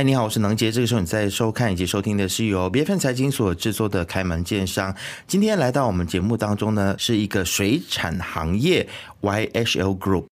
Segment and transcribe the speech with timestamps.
[0.00, 0.72] 嗨，你好，我是能杰。
[0.72, 4.90] 这个时候你在收看以及收听的是由 BFN 财经所制作的《开门见商》。
[5.26, 8.88] 今天来到我们节目当中呢，是一个水产行业
[9.20, 10.24] YHL Group。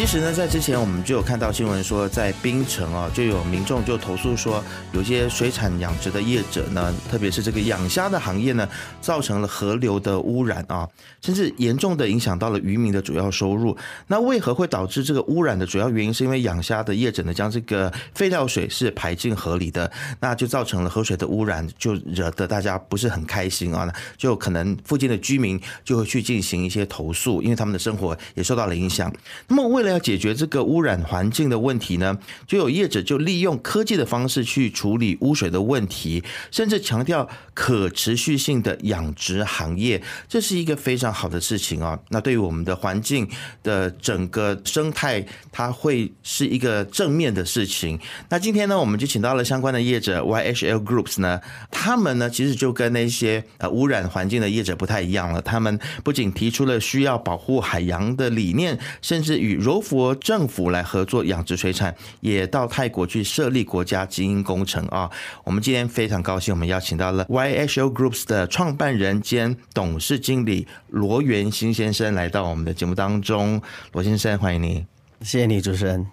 [0.00, 8.66] 其实呢，在之前我们就有看到新闻说，在槟城啊，就有民众就投诉说，有些水产养殖的业者呢，特别是这个养虾的行业呢，
[9.02, 10.88] 造成了河流的污染啊，
[11.20, 13.76] 甚至严重的影响到了渔民的主要收入。
[14.06, 23.86] 那为何会导致这个污染的主要原因，是因为养虾的业者呢，将这个废料水是排进河里的，那就造成了河水的污染，就惹得大家不是很开心啊。
[24.16, 29.12] 就可能附近的居民就会去进行一些投诉，因为他们的生活也受到了影响。
[29.46, 41.98] 那么为了要解决这个污染环境的问题呢，就有业者就利用科技的方式去处理污水的问题，甚至强调可持续性的养殖行业，这是一个非常好的事情啊。
[42.08, 43.28] 那对于我们的环境
[43.62, 47.98] 的整个生态，它会是一个正面的事情。
[48.28, 55.42] 那今天呢，我们就请到了相关的业者 YHL Groups 呢，他们呢其实就跟那些呃污染环境的业者不太一样了。
[55.42, 65.08] 他们不仅提出了需要保护海洋的理念，甚至与柔佛政府来合作养殖水产，也到泰国去设立国家基因工程啊！
[65.44, 73.62] 我们今天非常高兴，我们邀请到了 YHO Groups 的创办人兼董事经理罗元新先生来到我们的节目当中。
[73.92, 74.84] 罗先生，欢迎您！
[75.20, 76.04] 谢谢你，主持人。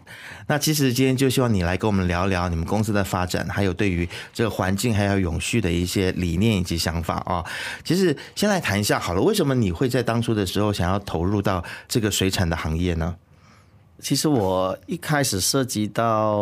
[0.45, 7.43] 那其实今天就希望你来跟我们聊聊你们公司的发展，还有对于这个环境还有永续的一些理念以及想法啊。
[7.83, 13.15] 其实先来谈一下好了，为什么你会在当初的时候想要投入到这个水产的行业呢？
[13.99, 16.37] 其实我一开始涉及到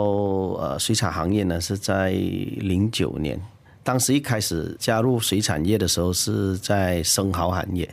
[0.59, 3.39] 呃水产行业呢，是在零九年。
[3.81, 7.87] 当时一开始加入水产业的时候，是在生蚝行业。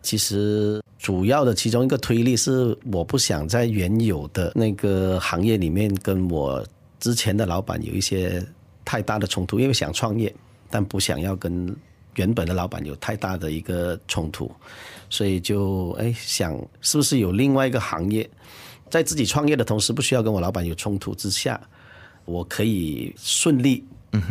[0.00, 6.64] 其实主要的其中一个推力是，我不想在原有的那个行业里面跟我
[6.98, 8.44] 之前的老板有一些
[8.84, 10.34] 太大的冲突，因为想创业，
[10.70, 11.76] 但不想要跟
[12.16, 14.50] 原本的老板有太大的一个冲突，
[15.08, 18.28] 所以就哎想是不是有另外一个行业。
[18.90, 21.60] 在自己创业的同时，不需要跟我老板有冲突之下，
[22.24, 23.84] 我可以顺利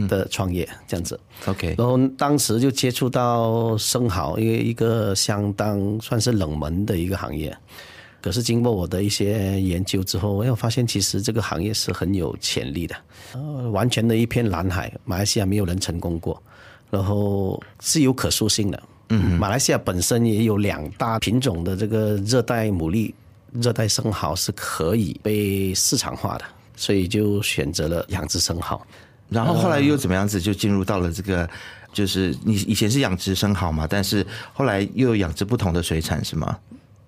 [0.07, 1.19] 的创业这样子。
[1.47, 7.55] OK，然后当时就接触到生蚝，因为一个相当算是冷门的一个行业。
[8.21, 12.95] 可是经过我的一些研究之后，我发现其实这个行业是很有潜力的。
[13.33, 16.39] 呃，完全的一片蓝海，马来西亚没有人成功过，
[16.91, 18.83] 然后是有可塑性的。
[19.09, 23.11] 嗯，马来西亚本身也有两大品种的这个热带牡蛎。
[23.51, 26.45] 热带生蚝是可以被市场化的，
[26.75, 28.81] 所以就选择了养殖生蚝。
[29.29, 31.49] 然后后来又怎么样子就进入到了这个，
[31.93, 36.57] 就是你以前是养殖生蚝嘛，但是后来又养殖不同的水产是吗？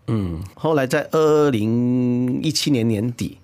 [0.07, 3.37] 嗯，后来在二零一七年年底，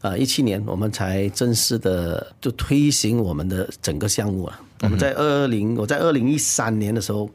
[0.00, 4.60] 啊，一七年我们才正式的就推行我们的整个项目啊。
[4.82, 7.28] 我们在二零我在二零一三年的时候，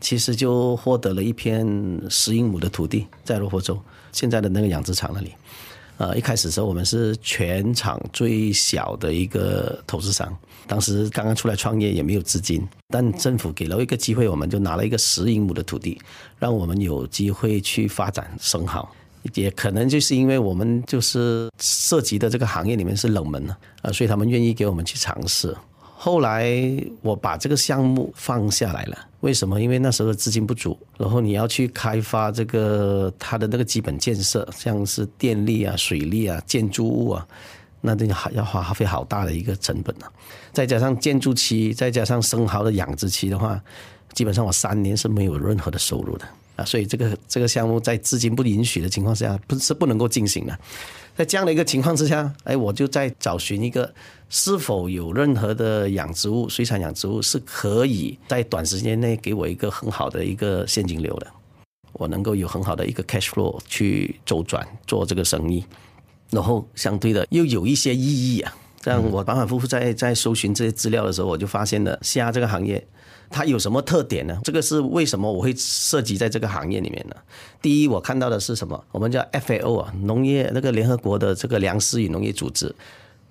[0.00, 1.66] 其实就获得了一片
[2.10, 3.80] 十英亩的土地在罗佛州。
[4.14, 5.34] 现在的那个养殖场那里，
[5.98, 10.34] 呃，一开始时候我们是全场最小的一个投资商，
[10.66, 16.00] 当时刚刚出来创业也没有资金，但政府给了一个机会，我们就拿了一个十英亩的土地，
[16.38, 18.88] 让我们有机会去发展生蚝。
[19.32, 25.56] 也可能就是因为我们就是涉及的这个行业里面是冷门的啊，所以他们愿意给我们去尝试。
[26.04, 26.54] 后来
[27.00, 29.58] 我把这个项目放下来了，为什么？
[29.58, 37.26] 因为那时候资金不足，然后你要去开发这个它的那个基本建设，像是电力啊、水利啊、建筑物啊，
[37.80, 40.12] 那这要要花费好大的一个成本啊。
[40.52, 43.58] 再加上建筑期，再加上生蚝的养殖期的话，
[44.12, 46.26] 基本上我三年是没有任何的收入的
[46.56, 46.64] 啊。
[46.64, 50.58] 所以这个这个项目在资金不允许的情况下，不是不能够进行的。
[51.16, 53.92] 在这样的一个情况之下，哎，我就在找寻一个
[54.28, 61.26] 是否有任何的养殖物、水产养殖物是可以在短时间内给我一个很好的一个现金流的，
[61.92, 65.64] 我能够有很好的一个 cash flow 去周转做这个生意，
[66.30, 68.52] 然后相对的又有一些意义啊。
[68.80, 72.84] 这样我反反复复在在搜寻这些资料的时候，我就发现了虾这个行业。
[73.34, 74.38] 它有什么特点呢？
[74.44, 77.16] 这个是为什么我会涉及在这个行业里面呢？
[77.60, 78.80] 第一，我看到的是什么？
[78.92, 82.72] 我们叫 FAO 啊，农业那个联合国的这个粮食与农业组织，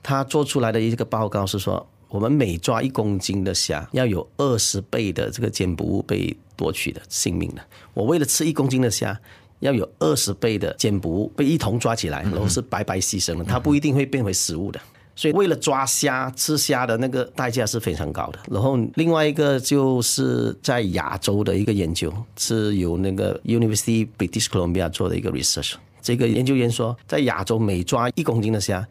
[0.04, 7.62] 它做出来的一个报告是说，我们每抓一公斤的虾，要有二十倍的这个减捕物被夺取的性命的。
[7.94, 9.18] 我为了吃一公斤的虾，
[9.62, 14.82] 要有二十倍的肩捕物被一同抓起来，然后是白白牺牲的，它不一定会变回食物的。
[15.16, 18.40] 所以为了抓虾吃虾的那个代价是非常高的。
[18.50, 25.74] 然后另外一个就是在亚洲的一个研究，是由那个 University British Columbia 做的一个 research。
[26.02, 28.86] 这个研究员说，在亚洲每抓一公斤的虾，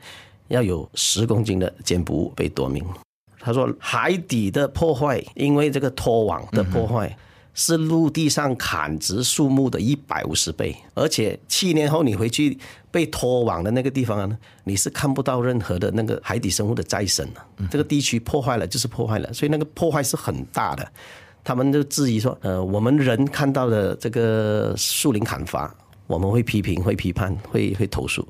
[0.49, 2.85] 要有十公斤的肩部被夺命。
[3.39, 7.15] 他说海底的破坏，因为这个拖网的破坏。
[7.55, 12.57] 是陆地上砍植树木的一百五十倍，而且七年后你回去
[12.91, 17.47] 被拖网的那个地方呢，你是看不到任何的那个海底生物的再生了。
[17.71, 20.87] 这个地区破坏了就是破坏了，所以那个破坏是很大的。
[21.45, 25.75] 他们就质疑说，呃，我们人看到的这个树林砍伐，
[26.07, 28.27] 我们会批评、会批判、会会投诉，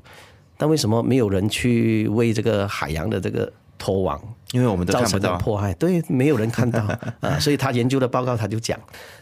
[0.57, 3.51] 但为什么没有人去为这个海洋的这个？
[3.77, 4.21] 拖网，
[4.51, 6.79] 因为我们都看不到破坏，对，没有人看到
[7.21, 8.79] 啊，所以他研究的报告他就讲，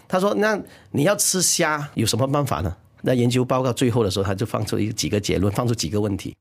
[0.07, 0.59] 他说那
[0.91, 2.75] 你要吃虾有什么办法呢？
[3.03, 6.35] 那研究报告最后的时候，他就放出一几个结论，放出几个问题。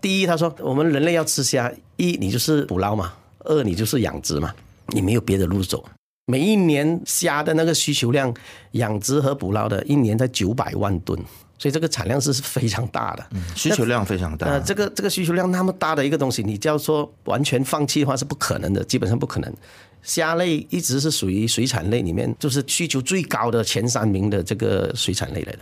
[0.00, 4.54] 第一，他说我们人类要吃虾，一你就是捕捞嘛，二你就是养殖嘛，
[4.88, 5.84] 你没有别的路走。
[6.26, 8.32] 每一年虾的那个需求量，
[8.72, 11.18] 养殖和捕捞的，一年在九百万吨。
[11.58, 13.26] 所以这个产量是是非常大的，
[13.56, 14.46] 需求量非常大。
[14.46, 19.52] 呃，这个这个需求量那么大的一个东西，你叫说完全放弃的话是不可能的，基本上不可能。
[20.00, 25.60] 虾类一直是属于水产类里面就是需求最高的前三名的这个水产类来的。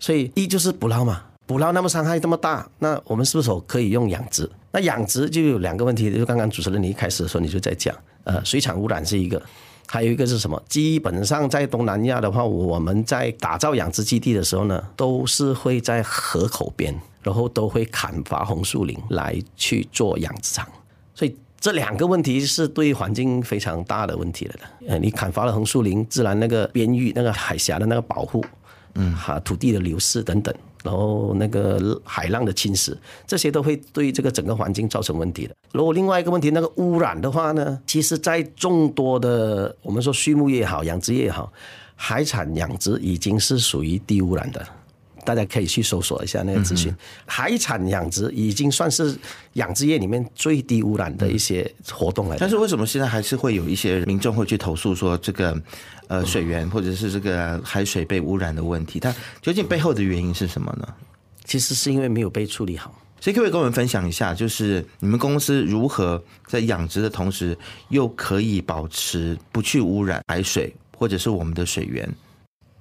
[0.00, 4.50] 所以一就是捕捞嘛，捕捞那么伤害这么大，那我们是不是可以用养殖？
[4.72, 7.94] 那养殖就有两个问题，就刚刚主持人你一开始的时候你就在讲，
[8.24, 9.40] 呃，水产污染是一个。
[9.86, 10.60] 还有一个是什么？
[10.68, 20.66] 基本上在东南亚的话，我们在打造养殖基地的时候呢，都是会在河口边，然后都会砍伐红树林来去做养殖场。
[21.14, 24.60] 所以这两个问题是对环境非常大的问题了的。
[24.88, 28.44] 呃，你砍伐了红树林，自然那个边域、那个海峡的那个保护，
[28.94, 30.54] 嗯，哈，土地的流失等等。
[30.84, 32.96] 然后那个海浪的侵蚀，
[33.26, 35.54] 这些都会对这个整个环境造成问题的。
[35.72, 41.52] 如果另外一个问题，那个污染的话呢，其实，在众多的我们说畜牧业也好，养殖业也好，
[41.94, 44.66] 海产养殖已经是属于低污染的。
[45.26, 46.94] 大家可以去搜索一下那个资讯。
[47.26, 49.14] 海产养殖已经算是
[49.54, 52.36] 养殖业里面最低污染的一些活动了。
[52.38, 55.60] 但是为什么现在还是会有一些民众会去投诉说这个？
[56.08, 59.12] 呃，水源或者是这个海水被污染的问题，它
[59.42, 60.86] 究竟背后的原因是什么呢？
[61.44, 62.94] 其实是因为没有被处理好。
[63.20, 67.58] 所以可以跟我们分享一下，就是你们公司如何在养殖的同时，
[67.88, 72.08] 又可以保持不去污染海水或者是我们的水源？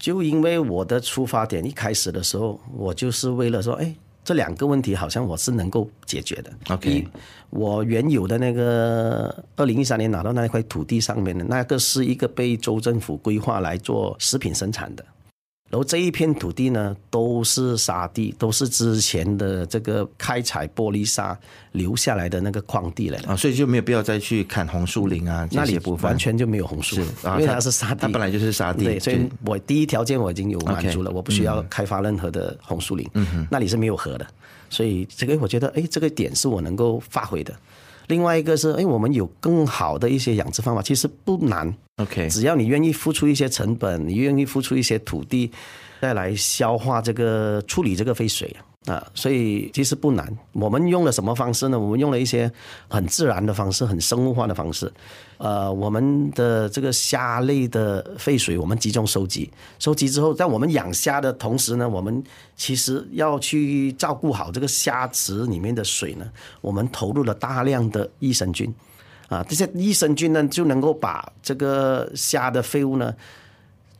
[0.06, 3.92] 就因为我的出发点一开始的时候，我就是为了说，哎。
[4.24, 6.52] 这两个问题好像我是能够解决的。
[6.70, 7.08] OK，
[7.52, 15.06] 我原有的那个二零一三年拿到那一块土地上面的那个是一个被州政府规划来做食品生产的。
[15.68, 21.38] 然后这一片土地呢，都是沙地，都是之前的这个开采玻璃沙
[21.72, 26.10] 留下来的那个矿地来啊，所以就没有必要再去砍红树林啊，那里部分。
[26.10, 34.28] 完全就没有红树，因为它是沙地，它本来就是沙地，对，所以我第一条件我已经有满足了，我不需要开发任何的红树林，嗯那里是没有河的，
[34.70, 37.54] 所以这个我觉得，哎，这个点是我能够发挥的。
[38.08, 41.74] 另外一个是，哎，我们有更好的一些养殖方法，其实不难。
[41.98, 45.52] OK，只要你愿意付出一些成本，你愿意付出一些土地，
[46.02, 48.56] 再来消化这个处理这个废水
[48.88, 50.32] 啊，所以其实不难。
[50.52, 51.80] 我们用了什么方式呢？
[51.80, 52.52] 我们用了一些
[52.88, 54.92] 很自然的方式，很生物化的方式。
[55.38, 62.24] 呃，我们的这个虾类的废水，我们集中收集，收集之后，在我们养虾的同时呢，我们
[62.56, 66.26] 其实要去照顾好这个虾池里面的水呢，
[66.62, 68.72] 我们投入了大量的益生菌，
[69.30, 73.14] 啊，这些益生菌呢，就能够把这个虾的废物呢，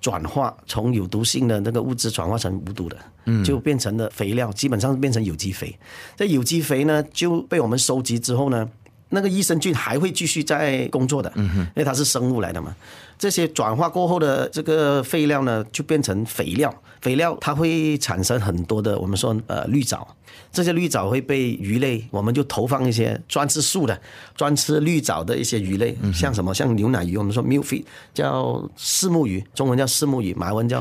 [0.06, 2.96] 转化从有毒性的那个物质转化成无毒的，
[3.26, 5.76] 嗯，就变成了肥料，基本上变成有机肥。
[6.16, 8.70] 这有机肥呢，就被我们收集之后呢。
[9.10, 12.76] 那个益生菌还会继续在工作的，因为它是生物来的嘛。
[13.18, 16.74] 这些转化过后的这个废料呢，就变成肥料。
[17.02, 20.08] 肥料它会产生很多的，我们说呃绿藻。
[20.52, 24.00] 这些绿藻会被鱼类，我们就投放一些专吃素的、
[24.36, 27.84] 专吃绿藻的一些鱼类，像什么像牛奶鱼，我们说 milk fish，
[28.14, 30.80] 叫四目鱼，中文叫四目鱼，马文叫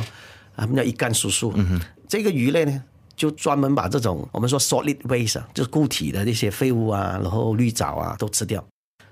[0.57, 1.53] 啊，们叫一干叔叔。
[2.09, 2.83] 这个鱼类呢？
[3.17, 8.65] 就专门把这种我们说 solid waste，就是固体的那些废物啊，然后绿藻啊都吃掉。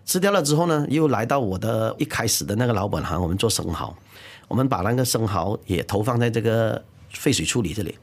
[0.04, 3.96] 吃掉了之后呢，又来到我的一开始的那个老本行，我们做生蚝。
[4.48, 7.96] 我们把那个生蚝也投放在这个废水处理这里，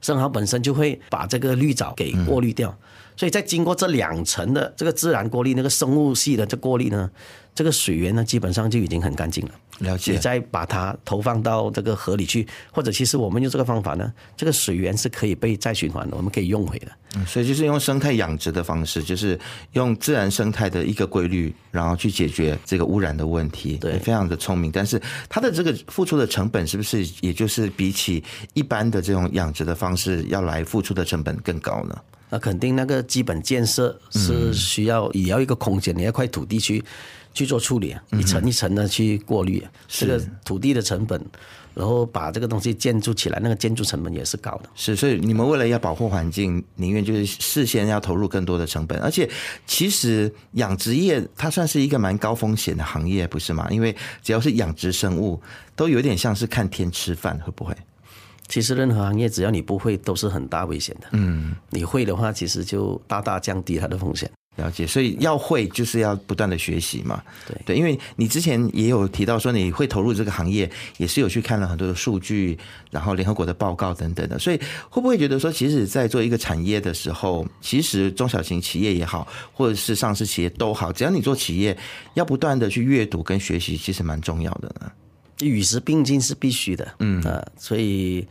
[0.00, 2.76] 生蚝本身就会把这个绿藻给过滤掉。
[3.16, 7.10] 所以在经过这两层的这个自然过滤，那个生物系的这过滤呢，
[7.54, 9.52] 这个水源呢基本上就已经很干净了。
[9.80, 10.12] 了解。
[10.12, 16.88] 你再把它投放到这个河里去，或者其实我们用这个方法呢，这个水源是可以被再循环的，我们可以用回的。
[17.16, 19.40] 嗯，所以就是用生态养殖的方式，就是
[19.72, 23.78] 用自然生态的一个规律，然后去解决这个污染的问题。
[23.78, 24.70] 对，非常的聪明。
[24.70, 31.98] 但是它的这个付出的成本是不是也就是比起一般的这种养殖的方式要来付出的成本更高呢？
[32.28, 36.84] 那肯定那个基本建设是需要也要一个空间，你要块土地去。
[37.32, 41.20] 去做处理啊，一层一层的去过滤，这个土地的成本，
[41.74, 44.68] 然后把这个东西建筑起来，那个建筑成本也是高的。
[44.74, 48.98] 是，所以你们为了要保护环境，宁愿就是事先要投入更多的成本。
[49.00, 49.28] 而且，
[49.66, 53.68] 其实养殖业它算是一个蛮高风险的行业，不是吗？
[53.70, 55.40] 因为只要是养殖生物，
[55.76, 57.74] 都有点像是看天吃饭，会不会？
[58.48, 61.06] 其实任何行业，只要你不会，都是很大危险的。
[61.12, 64.28] 嗯，你会的话，其实就大大降低它的风险。
[64.56, 67.22] 了解，所以要会就是要不断的学习嘛。
[67.46, 72.58] 对对，因为你之前也有提到说你会投入这个行业，也是有去看了很多的数据，
[72.90, 74.38] 然后联合国的报告等等的。
[74.38, 81.74] 所以会不会觉得说，其实，在做一个产业的时候，其实中小型企业也好，或者是上市企业都好，只要你做企业，
[82.14, 84.90] 要不断的去阅读跟学习，其实蛮重要的呢。
[85.40, 86.92] 与时并进是必须的。
[86.98, 88.26] 嗯啊，所以。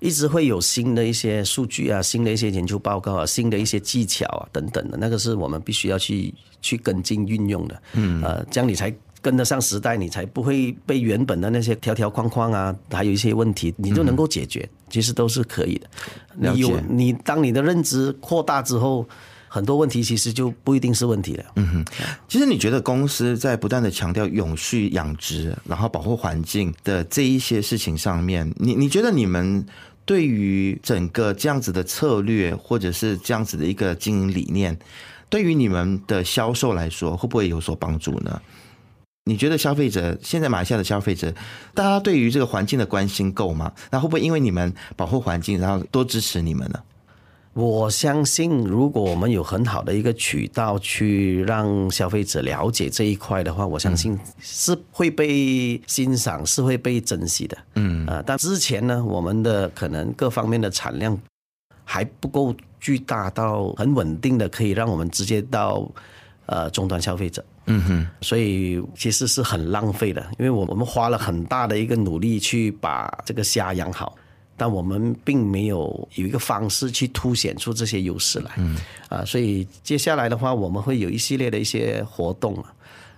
[0.00, 7.82] 一直会有新的一些数据啊，新的一些研究报告啊，新的一些技巧啊等等的，那个是我们必须要去去跟进运用的。
[7.92, 8.92] 嗯，呃，这样你才
[9.22, 14.66] 跟得上时代，你才不会被原本的那些条条框框啊，还有一些问题，你就能够解决。
[14.88, 15.86] 其实都是可以的。
[16.34, 19.06] 你有你，当你的认知扩大之后，
[19.46, 21.44] 很多问题其实就不一定是问题了。
[21.56, 21.84] 嗯哼，
[22.26, 29.64] 其实你觉得公司在不断的强调永续养殖，然后保护环境的这一些事情上面，你你觉得你们？
[30.10, 34.76] 对于整个这样子的策略，或者是这样子的一个经营理念，
[35.28, 38.42] 对于你们的销售来说，会不会有所帮助呢？
[39.26, 41.32] 你觉得消费者现在马来西亚的消费者，
[41.74, 43.72] 大家对于这个环境的关心够吗？
[43.92, 46.80] 那会不会因为你们保护环境，然后多支持你们呢？
[47.52, 57.58] 我相信，如果我们有很好的一个渠道去让消费者了解这一块的话，我相信是会被欣赏，是会被珍惜的。
[57.74, 61.18] 嗯啊，但之前呢，我们的可能各方面的产量
[61.84, 65.90] 还不够巨大到很稳定的，可以让我们直接到
[66.46, 67.44] 呃终端消费者。
[67.66, 74.16] 嗯哼，所以其实是很浪费的，因为我我们花了很大的一个努力去把这个虾养好。
[74.60, 78.76] 但我们并没有有一个方式去凸显出这些优势来，嗯，
[79.08, 82.74] 啊，所以接下来的话，我们会有一系列的一些活动啊，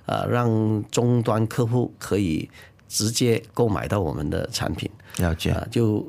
[0.06, 0.48] 啊，让
[0.92, 2.48] 终端客户可以
[2.88, 4.88] 直接购买到我们的产品。
[5.16, 6.06] 了解啊，就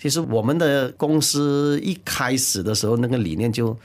[0.00, 3.76] 其实我们的公司一开始的时候，那个理念就。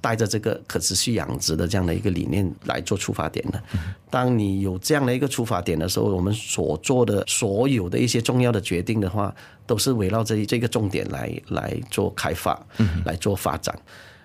[0.00, 3.62] 带着这个可持续养殖的这样的一个理念来做出发点的。
[4.10, 9.34] 当你有这样的一个出发点的时候，我们所做的所有的一些重要的决定的话，
[9.66, 12.60] 都是围绕着这个重点来来做开发，
[13.04, 13.78] 来做发展。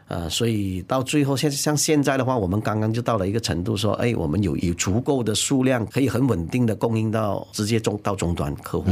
[0.07, 8.91] 呃，所以到最后，像像现在的话，我们刚刚就到了一个程度，说，哎，我们有有足够的数量，可以很稳定的供应到直接终到终端客户。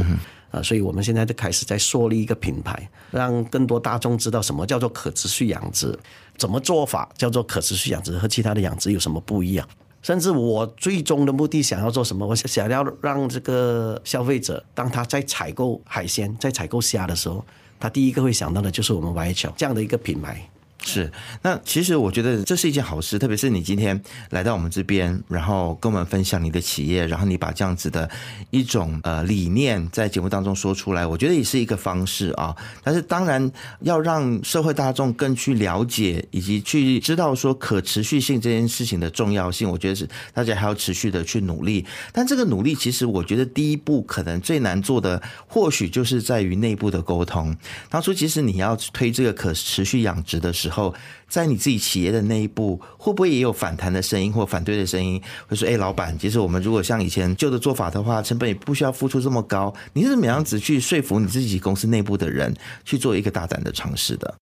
[0.50, 5.96] 啊，所以我们现在就开始在树立一个品牌，让更多大众知道什么叫做可持续养殖，
[6.36, 9.68] 怎么做法叫做可持续养殖和其他的养殖有什么不一样。
[10.02, 17.42] 甚至我最终的目的想要做什么，我想要让这个消费者，当他在采购海鲜、在采购虾的时候，
[17.80, 20.46] 他第一个会想到的就是我们 YH 这样的一个品牌。
[20.86, 21.10] 是，
[21.40, 23.98] 那其实我觉得这是一件好事，特别是你今天
[24.30, 28.08] 来到我们这边，然后跟我们分享你的企业，然后你把这样子的
[28.50, 32.54] 一种呃理念在节目当中说出来，我觉得也是一个方式啊。
[32.82, 33.50] 但是当然
[33.80, 41.84] 要让社会大众更去了解以及去知道说可持续性这件事情的重要性，我觉得是大家还要持续的去努力。
[42.12, 47.56] 但这个努力其实我觉得第一步可能最难做的，或许就是在于内部的沟通。
[47.88, 50.94] 当初其实你要推这个可持续养殖的时候，后，
[51.28, 55.20] 在你自己企业的那一步，会不会也有反弹的声音或反对的声音？
[55.46, 62.54] 会说：“哎，老板，其实我们如果像以前旧的做法的话，成本也不需要付出这么高。”你是怎么样子去说服你自己公司内部的人
[62.84, 64.34] 去做一个大胆的尝试的？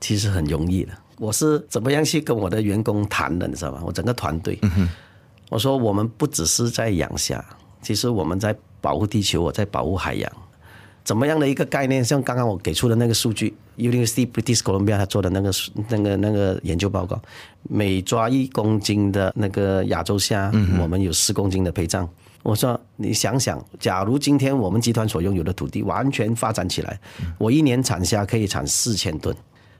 [0.00, 3.82] 其实很容易的，我是怎么样去跟我的员工谈的，你知道吗？
[3.84, 4.58] 我整个团队，
[5.50, 7.44] 我说我们不只是在养虾，
[7.82, 10.32] 其实我们在保护地球，我在保护海洋。
[11.04, 12.04] 怎么样的一个概念？
[12.04, 15.52] 像刚刚我给出的那个数据，University British Columbia 他做的那个
[15.88, 17.20] 那个那个研究报告，
[17.62, 22.08] 每抓一公斤的那个亚洲虾，我们有四公斤的陪葬。
[22.42, 26.98] 我说，你想想，假如今天我们集团所拥有的土地完全发展起来，
[27.38, 29.34] 我一年产虾可以产四千吨，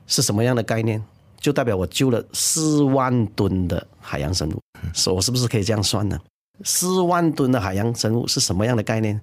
[0.07, 1.03] 是什么样的概念？
[1.39, 4.61] 就代表我救了四万吨的海洋生物，
[5.13, 6.17] 我是不是可以这样算呢？
[6.63, 9.19] 四万吨的海洋生物是什么样的概念？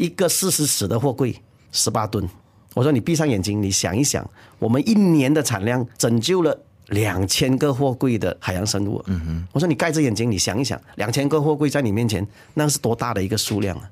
[0.00, 1.36] 一个四十尺的货柜，
[1.72, 2.26] 十八吨。
[2.72, 4.28] 我说你闭上眼睛，你想一想，
[4.58, 9.02] 我们一年的产量拯救了两千个货柜的海洋生物。
[9.08, 9.48] 嗯哼。
[9.52, 13.90] 我说你盖着眼睛，你想一想，两千个货柜在你面前，那是多大的一个数量啊！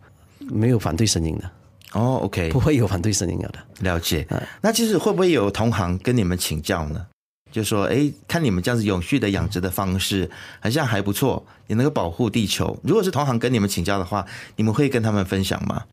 [0.50, 1.50] 没有反对声音的。
[1.92, 3.52] 哦，OK，不会有反对声音的。
[3.80, 4.26] 了解。
[4.62, 7.06] 那其实会不会有同行跟你们请教呢？
[7.52, 12.78] 就说，哎，看你们这样子永续的养殖的方式，好像还不错，也能够保护地球。
[12.82, 14.24] 如果是同行跟你们请教的话，
[14.56, 15.84] 你们会跟他们分享吗？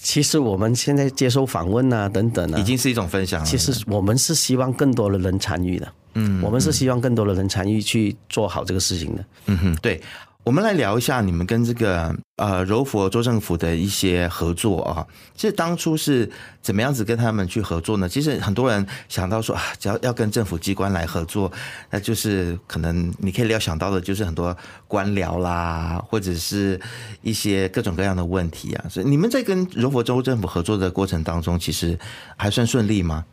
[0.00, 3.44] 其实我们现在接受访问啊，等等啊，已经是一种分享。
[3.44, 9.24] 其实我们是希望更多的人参与的，嗯，我们是希望更多的人参与去做好这个事情的。
[9.46, 10.00] 嗯哼，对。
[10.44, 16.30] 我们来聊一下你们跟这个呃柔佛州政府的一些合作啊，其实当初是
[16.62, 18.08] 怎么样子跟他们去合作呢？
[18.08, 21.52] 其实很多人想到说啊，只要要跟政府机关来合作，
[21.90, 26.80] 那就是可能你可以料想到的，就是很多官僚啦，或者是
[27.20, 28.86] 一些各种各样的问题啊。
[28.88, 31.98] 所以你们在跟柔佛州政府合作的过程当中，其实
[32.38, 33.26] 还算顺利吗？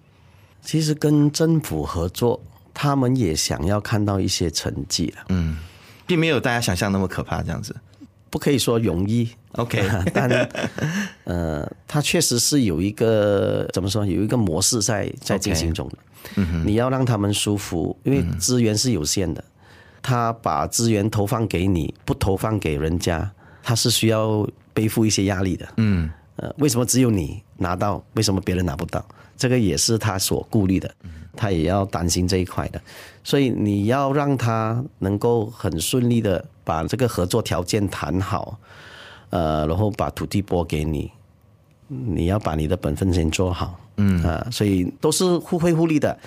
[0.62, 2.43] 其实跟政府合作，
[2.74, 5.24] 他们也想要看到一些成绩了。
[5.29, 5.55] 嗯。
[6.05, 7.75] 并没有大家想象那么可怕，这样子，
[8.29, 9.81] 不可以说容易，OK，
[10.13, 10.29] 但
[11.24, 15.97] 呃，它确实是有一个怎么说，有一个模式在在进行中的。
[16.65, 19.43] 你要让他们舒服，因为资源是有限的，
[20.01, 23.31] 他把资源投放给你，不投放给人家，
[23.63, 25.67] 他是需要背负一些压力的。
[25.77, 28.03] 嗯，呃，为什么只有你拿到？
[28.13, 29.05] 为什么别人拿不到？
[29.38, 30.89] 这个也是他所顾虑的，
[31.35, 32.81] 他也要担心这一块的，
[33.23, 38.57] 所以你要让他能够很顺利的把这个合作条件谈好，
[39.29, 41.11] 呃，然后把土地拨给你，
[41.87, 46.17] 你要把你的本分先做好，嗯啊，所以都是互惠互利的。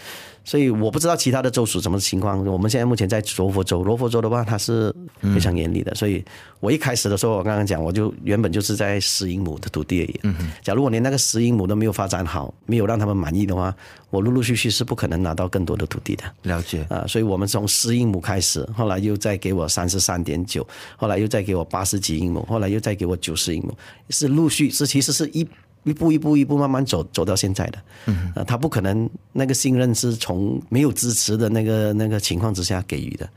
[0.45, 2.43] 所以我不知道其他的州属什么情况。
[2.47, 5.95] 我们现在目前在罗佛州，罗佛州的话，它是非常严厉的。
[5.95, 6.25] 所以
[6.59, 10.21] 我一开始的时候，我刚刚讲，我就原本就是在十英亩的土地而已。
[10.23, 13.75] 嗯假如我连那个十英亩都没有发展好，没有让他们满意的话，
[14.09, 16.25] 我陆陆续续是不可能拿到更多的土地的。
[16.45, 23.77] 了解啊，所以我们从十英亩开始，后来又再给我三十三点九，后来又再给我八十几英亩，后来又再给我九十英亩，
[24.09, 25.47] 是陆续是其实是一。
[25.89, 33.29] 一步一步一步慢慢走走到现在的，嗯，他不可能那个信任是从没有支持的那个那个情况之下给予的。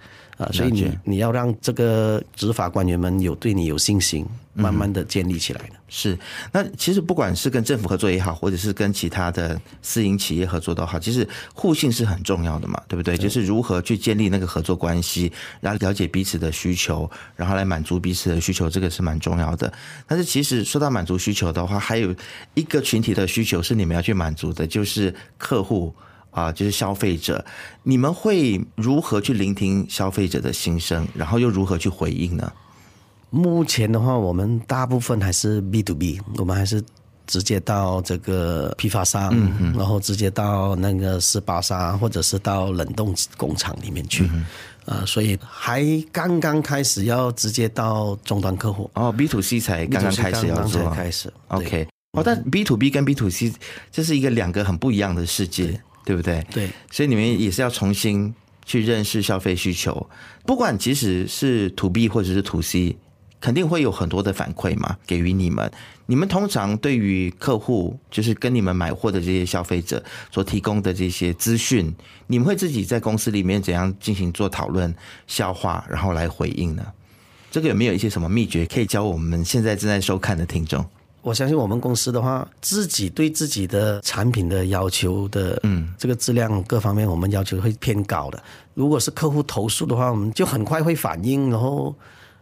[0.41, 5.75] 啊，所以你你要让这个执法官员们有对你有信心，慢慢的建立起来的。
[5.87, 6.17] 是，
[6.51, 13.15] 那其实不管是跟政府合作也好，或者是跟其他的私营企业合作都好，其实互信是很重要的嘛，对不对？
[13.15, 19.71] 就是如何去建立那个合作关系，然后了解彼此的需求，然后来满足彼此的需求，这个是蛮重要的。
[20.07, 22.15] 但是其实说到满足需求的话，还有
[22.55, 25.93] 一个群体的需求是你们要去满足的，就是客户。
[26.31, 27.43] 啊，就是消费者，
[27.83, 32.51] 你们会如何去聆听消费者的心声，然后又如何去回应呢？
[33.29, 36.83] 目前的话，我们大部分还是 B to B，我们还是
[37.27, 39.33] 直接到这个批发商，
[39.73, 44.29] 然后直接到那个斯巴沙，或者是到冷冻工厂里面去。
[44.85, 48.89] 啊，所以还刚刚开始要直接到终端客户。
[48.95, 51.31] 哦，B to C 才刚刚开始要做，开始。
[51.49, 53.53] OK，哦，但 B to B 跟 B to C
[53.91, 55.79] 这是一个两个很不一样的世界。
[56.05, 56.45] 对不对？
[56.51, 58.33] 对，所以你们也是要重新
[58.65, 60.09] 去认识消费需求。
[60.45, 62.97] 不管即使是 to B 或者是 to C，
[63.39, 65.71] 肯定会有很多的反馈嘛，给予你们。
[66.07, 71.93] 你们通常对于客户，就是跟你们买货的这些消费者所提供的这些资讯，
[72.27, 74.93] 你们会自己在公司里面怎样进行做讨论、
[75.25, 76.85] 消化，然后来回应呢？
[77.49, 80.85] 这个有没有一些什么秘诀可以教我们现在正在收看的听众？
[81.21, 88.41] 我相信我们公司的话，自己对自己的产品的要求的，嗯，这个质量各方面，我们要求会偏高的。
[88.73, 91.93] 如果是客户投诉的话，我们就很快会反应，然后，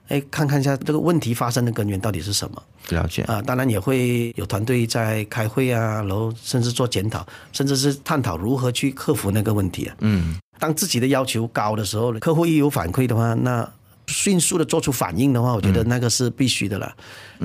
[0.08, 2.64] 哎，看看一下这个问题发生的根源到底是什么。
[2.90, 9.96] 了解啊，当然也会有团队在开会啊，然后甚至做检讨，甚至是探讨如何去克服那个问题啊。
[10.00, 13.70] 嗯，当自己的要求高的时候，客户一有反馈的话，那。
[14.10, 16.94] 迅速的做出反应的话，我觉得那个是必须的了。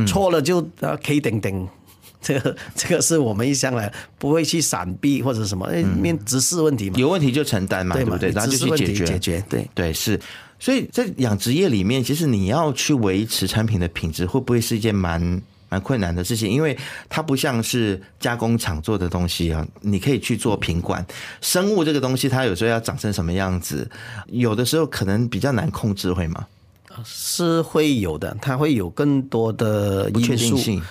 [0.07, 1.69] 错了就啊，K 等等，
[2.21, 5.69] 这个这个是我们一向来不会去闪避或者什么，
[6.01, 8.31] 面直视问题嘛，有问题就承担嘛，对不对？
[8.31, 9.45] 然后就去解决解决。
[9.49, 10.19] 对对是，
[10.59, 16.51] 所以在养殖业里面，其实你要去维持产品的品质，会不会是一件蛮蛮困难的事情？
[16.51, 16.77] 因为
[17.09, 21.05] 它不像是加工厂做的东西啊，你可以去做品管。
[21.41, 23.89] 生物这个东西，它有时候要长成什么样子，
[24.29, 26.47] 有的时候可能比较难控制，会吗？
[27.05, 30.83] 是会有的，它会有更多的不确定性。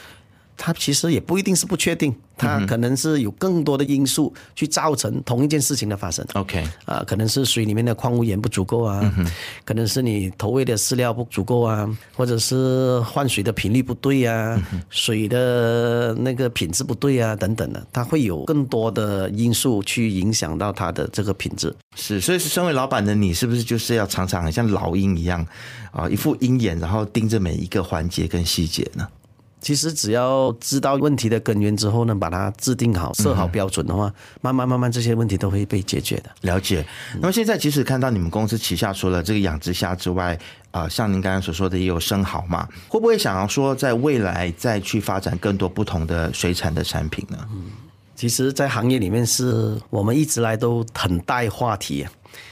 [0.58, 6.26] 它其实也不一定是不确定，它可能是有更多的因素去造成同一件事情的发生。
[6.34, 9.14] OK，啊，可能是水里面的矿物盐不足够啊，
[9.64, 21.74] 可能是你投喂的饲料不足够啊，或者是换水的频率不对啊，水的那个品质不对啊，等等的，它会有更多的因素去影响到它的这个品质。
[21.96, 25.46] 是，所以身为老板的你，是不是就是要常常很像老鹰一样
[25.92, 29.08] 啊，一副鹰眼，然后盯着每一个环节跟细节呢？
[29.64, 36.30] 其实只要知道问题的根源之后呢，把它制定好、设好标准的话，慢慢慢慢这些问题都会被解决的。
[36.42, 36.86] 了解。
[37.20, 40.38] 那么现在其实看到你们公司旗下除了这个养殖虾之外，
[40.70, 47.38] 啊、像您刚刚所说的也有生蚝嘛，会不会想要说在未来再去发展更多不同的水产的产品呢？
[47.52, 47.72] 嗯
[48.16, 52.12] 其实，在行业里面是我们一直来都很带话题啊，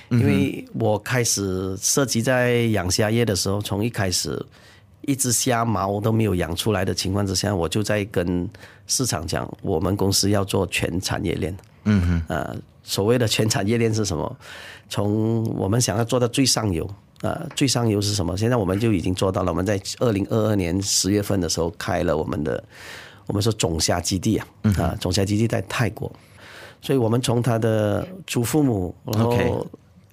[0.09, 4.43] 因为我开始涉及在养虾业的时候，从一开始
[5.01, 8.49] 一只虾毛都没有养出来的情况之下，我就在跟
[8.87, 11.55] 市场讲，我们公司要做全产业链。
[11.85, 14.37] 嗯哼，呃，所谓的全产业链是什么？
[14.89, 16.89] 从我们想要做到最上游。
[17.21, 18.35] 呃，最上游是什么？
[18.35, 19.51] 现在我们就已经做到了。
[19.51, 22.63] 我们在二零二二年十月份的时候开了我们的，
[23.27, 26.11] 我们说种虾基地啊，啊，种虾基地在泰国，
[26.81, 29.53] 所以我们从他的祖父母，然后 OK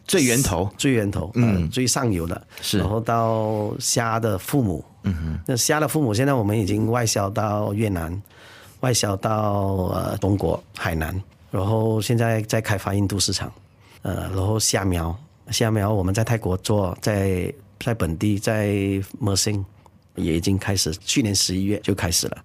[0.08, 0.68] 最源头。
[0.76, 2.78] 最源头，嗯、最上游的，是。
[2.78, 8.20] 然后到虾的父母，嗯哼，那虾的父母现在我们已经外销到越南，
[8.80, 11.14] 外销到呃中国海南，
[11.50, 13.52] 然后现在在开发印度市场，
[14.02, 15.14] 呃，然后虾苗，
[15.50, 18.68] 虾苗我们在泰国做，在在本地在
[19.20, 19.64] m e r s i n
[20.14, 22.38] 也已经开始，去年十一月就开始了，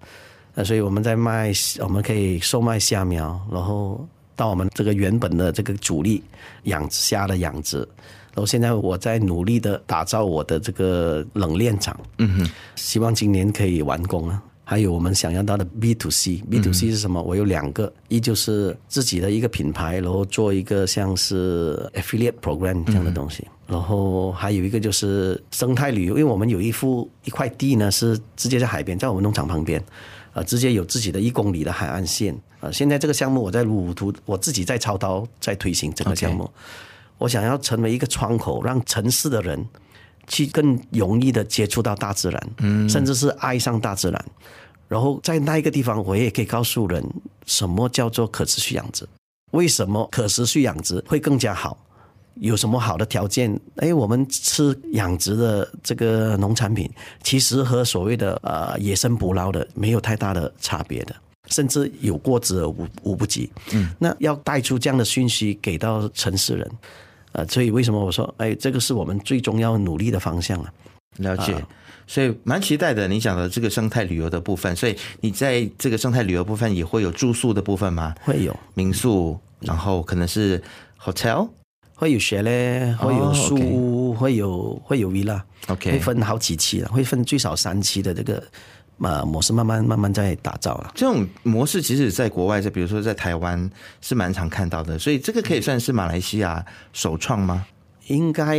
[0.56, 1.50] 呃，所以我们在卖，
[1.80, 6.22] 我们可以售卖虾苗，然后到我们这个原本的这个主力
[6.64, 14.42] 养虾的养殖，然后现在我在努力的打造我的这个冷链厂，嗯哼，希望今年可以完工啊。
[14.66, 17.22] 还有我们想要到的 B to C，B to C 是什么？
[17.22, 29.84] 我有两个，一就是自己的一个品牌，然后做一个像是 affiliate program 这样的东西，然后还有一个就是生态旅游，因为我们有一幅一块地呢是直接在海边，在我们农场旁边，
[30.32, 32.34] 呃，直接有自己的一公里的海岸线。
[32.64, 36.50] 呃，现在这个项目我在鲁图，我自己在操刀，在推行这个项目。
[37.18, 39.62] 我想要成为一个窗口，让城市的人
[40.26, 44.24] 去更容易的接触到大自然，嗯，甚至是爱上大自然。
[44.88, 47.04] 然后在那一个地方，我也可以告诉人
[47.44, 49.06] 什么叫做可持续养殖，
[49.50, 51.76] 为什么可持续养殖会更加好。
[52.36, 53.60] 有什么好的条件？
[53.76, 56.90] 哎，我们吃养殖的这个农产品，
[57.22, 61.14] 其实和所谓的呃野生捕捞的没有太大的差别的，
[61.46, 63.50] 甚至有过之而无无不及。
[63.72, 66.70] 嗯，那要带出这样的讯息给到城市人，
[67.32, 70.72] 呃，所以为什么我说，哎，这个是我们最终要努力的方向啊。
[71.18, 71.54] 了解，
[72.06, 73.06] 所以蛮期待的。
[73.06, 78.14] 你讲的这个生态旅游的部分，所以你在这个生态旅游部分也会有住宿的部分吗？
[78.22, 80.62] 会有，民宿，然后可能是
[81.00, 81.48] hotel。
[81.96, 88.42] 会有雪嘞，会有树 OK 屋，会有会有 villa，OK 会分好几期了，会分最少三期的这个
[88.98, 90.92] 呃模式，慢慢慢慢在打造了。
[90.94, 97.66] 这种模式其实在国外，在比如说在台湾是蛮常看到的，所以这个可以算是马来西亚首创吗？
[98.08, 98.58] 应该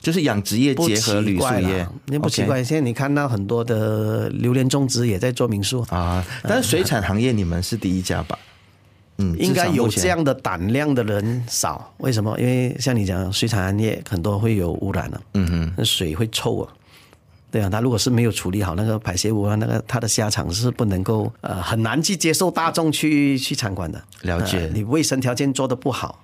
[0.00, 2.62] 就是养殖业结合旅宿业了，，那不奇怪。
[2.62, 6.24] 现在你看到很多的榴莲种植也在做民宿，啊。
[6.42, 8.38] 但是水产行业你们是第一家吧？
[9.18, 11.94] 嗯，应该有这样的胆量的人少。
[11.98, 12.36] 为什么？
[12.38, 16.72] 因为像你讲，水产行业很多会有污染了、嗯哼，那水会臭啊。
[17.54, 24.04] 对啊，他如果是没有处理好那个排泄物啊，那个他的虾场是不能够呃很难去接受大众去去参观的。
[24.22, 26.18] 了解呃你卫生条件做得不好，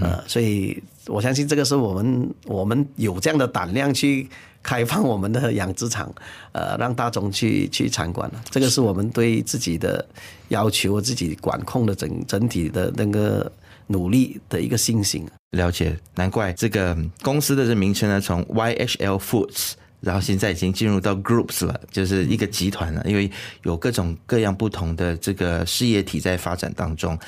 [0.00, 4.28] 呃，所以我相信这个是我们我们有这样的胆量去
[4.62, 6.08] 开放我们的养殖场，
[6.52, 8.40] 呃，让大众去去参观了。
[8.48, 10.06] 这个是我们对自己的
[10.50, 13.50] 要求、自己管控的整整体的那个
[13.88, 15.26] 努力的一个信心。
[15.50, 23.30] 了解，难怪这个公司的这名称呢，从 YHL Foods，然后现在已经进入到 Groups 了，就是一个集团了，因为
[23.62, 27.18] 有各种各样不同的这个事业体在发展当中。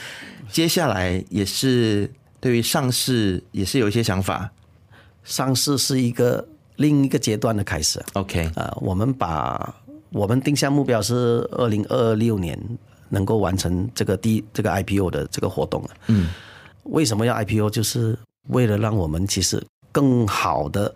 [0.50, 4.50] 接下来也是对于上市也是有一些想法。
[5.24, 8.02] 上市是一个另一个阶段的开始。
[8.14, 9.74] OK，啊、我们把
[10.11, 12.59] 我们定下目标是二零二六年
[13.11, 15.90] 能够完成这个第这个 IPO 的这个活动啊。
[16.07, 16.31] 嗯，
[16.85, 17.68] 为什么要 IPO？
[17.68, 20.94] 就是为了让我们其实更好的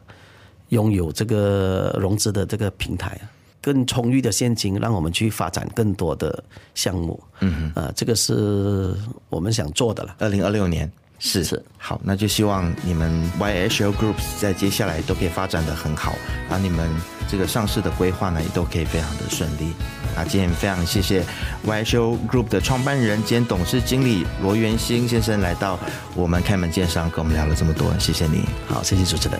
[0.72, 3.28] 拥有这个融资的这个平台啊，
[3.60, 6.42] 更充裕的现金，让我们去发展更多的
[6.74, 7.22] 项目。
[7.40, 8.94] 嗯啊、这个是
[9.28, 10.16] 我们想做的了。
[10.18, 16.14] 二零二六年是是好，那就希望你们 YHL Groups 在接下来都可以发展的很好，
[16.48, 16.88] 然后你们
[17.28, 19.72] 这个上市的规划呢也都可以非常的顺利。
[20.16, 21.22] 啊，今天非常谢谢
[21.64, 25.78] Y Show Group 的创办人兼董事经理罗元兴先生来到
[26.14, 28.44] 我们开门见山，跟我们聊了这么多，谢谢你。
[28.66, 29.38] 好，谢谢主持人。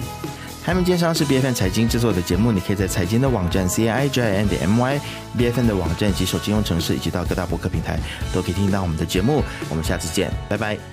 [0.64, 5.00] 开门见山是 B F N 财经制作的节目，你可以在财经的网站 C I J I N 点 M Y
[5.36, 7.98] B F N 的网站及手机应用程式，以及到各大博客平台
[8.32, 9.42] 都可以听到我们的节目。
[9.68, 10.91] 我们下次见，拜拜。